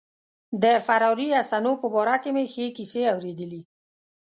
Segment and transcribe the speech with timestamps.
[0.63, 3.61] د فراري حسنو په باره کې مې ښې کیسې اوریدلي.